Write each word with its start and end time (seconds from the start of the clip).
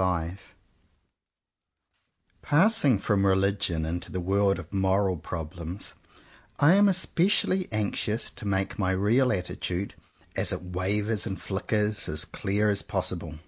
62 0.00 0.34
V 0.34 0.42
PASSING 2.40 2.98
from 2.98 3.26
religion 3.26 3.84
into 3.84 4.10
the 4.10 4.18
world 4.18 4.58
of 4.58 4.72
moral 4.72 5.18
problems, 5.18 5.92
I 6.58 6.72
am 6.72 6.88
especially 6.88 7.68
anx 7.70 8.08
ious 8.08 8.30
to 8.30 8.46
make 8.46 8.78
my 8.78 8.92
real 8.92 9.30
attitude, 9.30 9.94
as 10.36 10.52
it 10.54 10.62
wavers 10.62 11.26
and 11.26 11.38
flickers, 11.38 12.08
as 12.08 12.24
clear 12.24 12.70
as 12.70 12.80
possible. 12.80 13.40